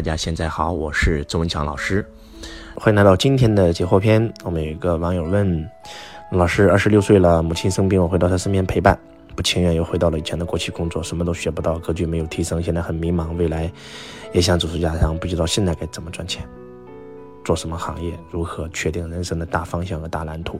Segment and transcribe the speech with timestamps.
[0.00, 2.02] 大家现在好，我是周文强老师，
[2.74, 4.32] 欢迎来到今天的解惑篇。
[4.42, 5.70] 我们有一个网友问
[6.32, 8.98] 老师：二十六岁了，母亲生病，我回到她身边陪伴，
[9.36, 13.70] 不情愿又回到了以前的国企工作，什么都学不到，格局没有提升，现在很迷茫，未来
[14.32, 16.42] 也想走出家乡，不知道现在该怎么赚钱，
[17.44, 20.58] 做什么行业，如何确定人生的大方向和大蓝图。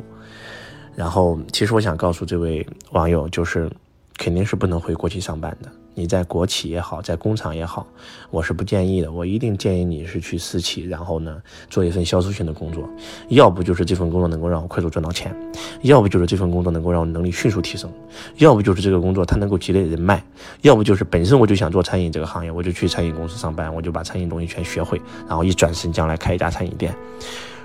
[0.95, 3.71] 然后，其实我想告诉这位网友，就是
[4.19, 5.71] 肯定是不能回国企上班的。
[6.01, 7.87] 你在国企也好，在工厂也好，
[8.31, 9.13] 我是不建议的。
[9.13, 11.37] 我一定建议你是去私企，然后呢，
[11.69, 12.89] 做一份销售性的工作。
[13.29, 15.37] 要不就是这份工作能够让我快速赚到钱，
[15.83, 17.93] 要不就是这份工作能够让我能力迅速提升，
[18.39, 20.25] 要不就是这个工作它能够积累人脉，
[20.63, 26.95] 要不就是本身我就想做餐饮这个行业，我就去餐饮公司上班，我就把餐饮东西全学会，然后一转身将来开一家餐饮店。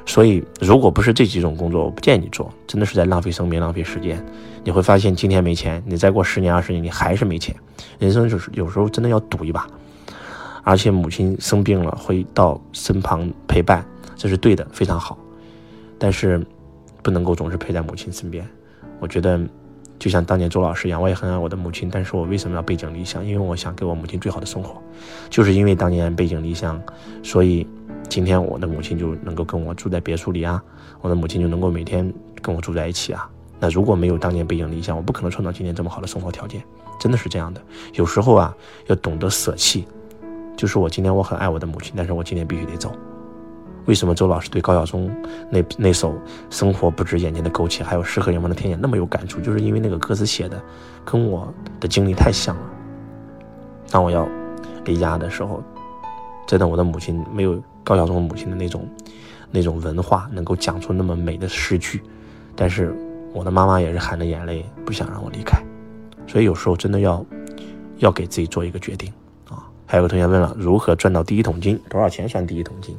[0.05, 4.23] 所以，如果不是这几种工作，我不建议你做，真的是在浪费生命、浪费时间。
[4.63, 7.55] 你会发现，今天没钱，你再过十年、二十年，你还是没钱。
[7.97, 9.67] 人生就是有时候真的要赌一把。
[10.63, 13.83] 而且，母亲生病了，会到身旁陪伴，
[14.15, 15.17] 这是对的，非常好。
[15.97, 16.45] 但是，
[17.01, 18.47] 不能够总是陪在母亲身边。
[18.99, 19.39] 我觉得，
[19.97, 23.25] 就像当年周老师一样，我也很爱我的母亲，但是我为什么要背井离乡？
[23.25, 24.81] 因为我想给我母亲最好的生活。
[25.29, 26.79] 就是因为当年背井离乡，
[27.23, 27.67] 所以。
[28.15, 30.63] 今天我的母亲就能够跟我住在别墅里啊，
[31.01, 32.09] 我的母亲就能够每天
[32.41, 33.29] 跟我住在一起啊。
[33.59, 36.63] 那如果没有当年背井离乡，我不可能创造今天这么好的生活条件，
[36.97, 37.61] 真的是这样的。
[37.95, 38.55] 有时候啊，
[38.87, 39.85] 要懂得舍弃。
[40.55, 42.95] 就是我今天我很爱我的母亲，但是我今天必须得走。
[43.85, 45.13] 为什么周老师对高晓松
[45.51, 46.13] 那那首
[46.49, 49.41] 《生活不止眼前的苟且，还有诗和远方的天涯》那么有感触？
[49.41, 50.63] 就是因为那个歌词写的
[51.03, 52.63] 跟我的经历太像了。
[53.91, 54.25] 当我要
[54.85, 55.61] 离家的时候，
[56.47, 57.61] 真的我的母亲没有。
[57.85, 58.89] 高晓松母亲的那种，
[59.51, 62.01] 那种文化能够讲出那么美的诗句，
[62.55, 62.93] 但是
[63.31, 65.61] 我的妈妈也是含着眼泪不想让我离开，
[66.25, 67.23] 所以有时候真的要，
[67.99, 69.13] 要给自己做一个决定
[69.47, 69.69] 啊。
[69.85, 71.79] 还有个同学问了，如何赚到第一桶金？
[71.87, 72.97] 多少钱算第一桶金？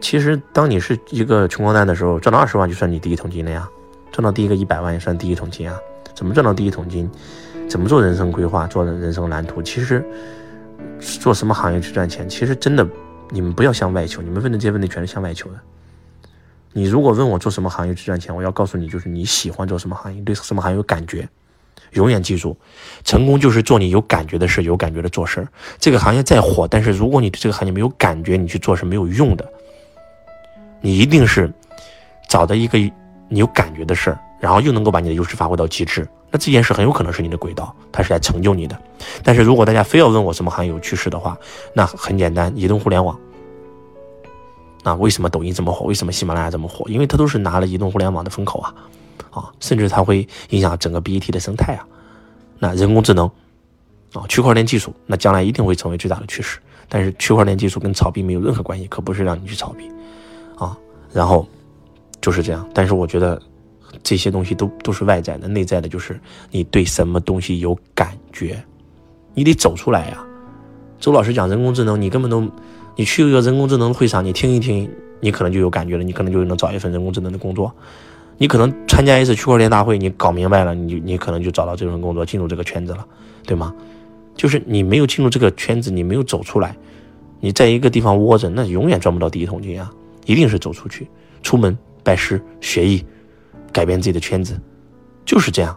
[0.00, 3.68] 其实当你是一个穷光蛋的时候，赚到二十万就算你第一桶金了呀，
[4.10, 5.78] 赚到第一个一百万也算第一桶金啊。
[6.14, 7.10] 怎么赚到第一桶金？
[7.68, 8.66] 怎么做人生规划？
[8.66, 9.60] 做人生蓝图？
[9.62, 10.02] 其实
[10.98, 12.26] 做什么行业去赚钱？
[12.26, 12.88] 其实真的。
[13.32, 15.58] 你们不要向外求，你们问的这些问题全是向外求的。
[16.74, 21.26] 你如果问我做什么行业去赚钱，我要告诉你，就是你喜欢做什么行业，对什么行业有感觉。
[21.92, 22.56] 永远记住，
[23.04, 25.46] 成功就是做你有感觉的事，有感觉的做事。
[25.78, 29.50] 这个行业再火，但是如果你对这个行业没有感觉，你去做是没有用的。
[30.80, 31.50] 你一定是
[32.28, 32.78] 找到一个
[33.28, 36.06] 你有感觉的事儿，然后又能够把你的优势发挥到极致。
[36.32, 38.76] 那这件事很有可能是你的轨道，它是来成就你的。
[39.22, 41.38] 但是如果大家非要问我什么行业有趋势的话，
[41.72, 43.16] 那很简单，移动互联网。
[44.82, 45.86] 那为什么抖音这么火？
[45.86, 46.88] 为什么喜马拉雅这么火？
[46.88, 48.74] 因为它都是拿了移动互联网的风口啊，
[49.30, 51.86] 啊，甚至它会影响整个 BAT 的生态啊。
[52.58, 53.30] 那人工智能
[54.12, 56.58] 啊，区块链技术，那将来一定会成为最大的趋势。
[56.88, 59.88] 但是区块链技术跟炒币没有任何关系，可不是让你去炒币
[60.58, 60.76] 啊。
[61.12, 61.46] 然后
[62.20, 62.68] 就是这样。
[62.74, 63.40] 但是我觉得。
[64.02, 66.18] 这些东西都都是外在的，内在的就是
[66.50, 68.62] 你对什么东西有感觉，
[69.34, 70.24] 你得走出来呀。
[70.98, 72.40] 周老师讲人工智能，你根本都，
[72.96, 74.88] 你去一个人工智能会上，你听一听，
[75.20, 77.74] 你可能就有感觉了，你可能就能找一份人工智能的工作。
[78.38, 83.06] 你可能参加一次区块链大会，你搞明白了，你你可能就找到这份工作，进入这个圈子了，
[83.44, 83.74] 对吗？
[84.34, 86.74] 就是你没有进入这个圈子，你没有走出来，
[87.40, 89.92] 你在一个地方窝着，那永远赚不到第一桶金啊！
[90.24, 91.06] 一定是走出去，
[91.42, 93.04] 出门拜师学艺。
[93.72, 94.58] 改变自己的圈子，
[95.24, 95.76] 就是这样。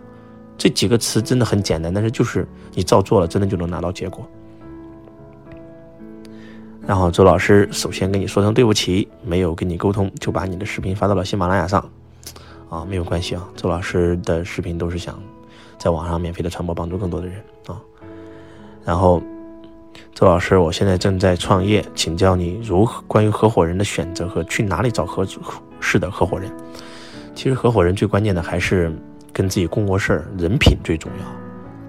[0.58, 4.26] 这几个词真的很简单，但是就是你照做了，真的就能拿到结果。
[6.88, 11.90] 然后周老师首先跟你说声对不起，没有跟你沟通，就把你的视频发到了喜马拉雅上。
[12.70, 15.22] 啊，没有关系啊，周老师的视频都是想
[15.78, 17.80] 在网上免费的传播，帮助更多的人啊。
[18.84, 19.22] 然后，
[20.14, 25.26] 周老师，我现在正在创业，请教你如何关于合伙人的选择和去哪里找合
[25.80, 26.52] 适的合伙人。
[27.36, 28.92] 其实合伙人最关键的还是
[29.34, 31.26] 跟自己共过事儿，人品最重要。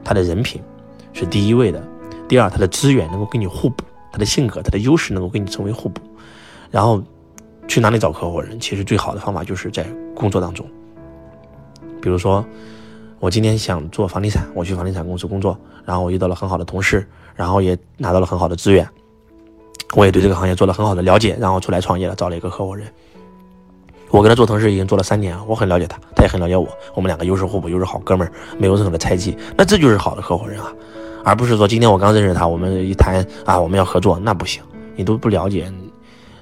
[0.04, 0.60] 他的人品
[1.12, 1.82] 是第一位的，
[2.28, 6.02] 第二他的资源能够跟你互补，他的性格、他的优势能够跟你成为互补。
[6.70, 7.02] 然后
[7.68, 8.58] 去哪里找合伙人？
[8.58, 10.66] 其实最好的方法就是在工作当中。
[12.02, 12.44] 比如说，
[13.18, 18.86] 我今天想做房地产，我去房地产公司工作，然后我遇到了很好的同事，然后也拿到了很好的资源，
[19.94, 22.86] 我也对这个行业做了很好的了解，然后出来创业了，找了一个合伙人。
[24.16, 30.72] 我跟他做同事已经做了三年，我很了解他，他也很了解我，我们两个优势互补，又是好哥们儿，没有任何的猜忌，那这就是好的合伙人啊，
[31.22, 34.62] 而不是说今天我刚认识他，我们一谈啊我们要合作，那不行，
[34.94, 35.70] 你都不了解，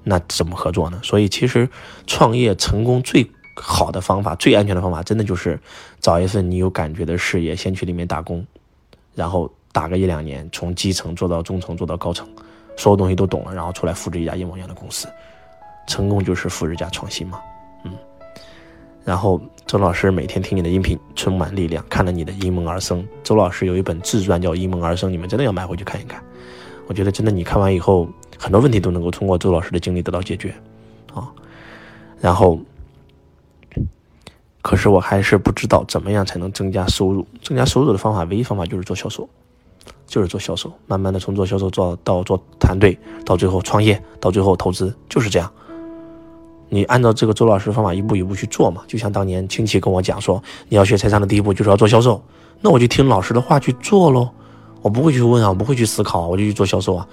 [0.05, 1.01] 那怎么合作呢？
[1.03, 1.69] 所以其实
[2.07, 5.59] 创业成功最好的方法，最安全的方法，真的就是
[5.99, 8.47] 找一份你有感觉的事业，先去里面打工，
[9.17, 12.25] 然后打个一两年，从基层做到中层，做到高层，
[12.77, 15.09] 所有东西都懂了，然后出来复制一家一模一样的公司，
[15.89, 17.41] 成功就是复制加创新嘛，
[17.85, 17.93] 嗯。
[19.05, 23.07] 然后周老师每天听你的音频，充满力量，看了你的因梦而生。
[23.23, 26.23] 周老师有一本自传叫《因梦而生》，你们真的要买回去看一看。
[26.87, 28.09] 我觉得真的，你看完以后，
[28.39, 30.55] 很多问题都能够通过周老师的经历得到解决，
[31.15, 31.31] 啊。
[32.21, 32.59] 然后，
[34.63, 37.27] 可是我还是不知道怎么样才能增加收入。
[37.43, 39.29] 增加收入的方法，唯一方法就是做销售，
[40.07, 40.73] 就是做销售。
[40.87, 45.53] 慢慢的从做销售做到做团队，到最后创业，到最后投资，就是这样。
[46.75, 52.21] 你按照这个周老师的方法一步一步去做嘛，就像当年亲戚跟我讲说，你要学财商的第一步就是要做销售，
[52.61, 54.29] 那我就听老师的话去做喽，
[54.83, 57.07] 我不会去问啊，我不会去思考，我就去做销售啊，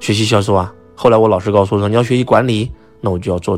[0.00, 0.74] 学习销售啊。
[0.96, 2.68] 后来我老师告诉我说，你要学习管理，
[3.00, 3.56] 那我就要做，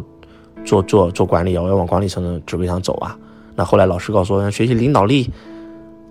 [0.63, 3.17] 做做做管理啊，我要往管理层的职位上走啊。
[3.57, 5.31] 那后来老师告诉我要学习领导力，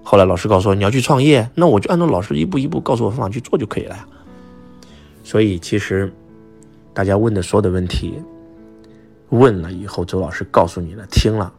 [0.01, 4.07] 后来老师告诉我你要去创业，那我就按照老师一步一步告诉我方法去做就可以了呀。
[5.23, 6.11] 所以其实
[6.95, 8.15] 大家问的所有的问题。
[9.29, 11.51] 问了以后，周老师告诉你了，听了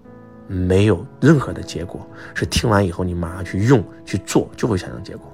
[0.47, 5.33] 没有任何的结果，是听完以后你马上去用去做，就会产生结果。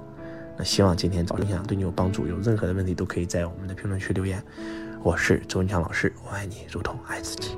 [0.57, 4.43] 那希望今天早分享对你有帮助，有任何的问题都可以在我们的评论区留言。
[5.03, 7.57] 我是周文强老师，我爱你如同爱自己。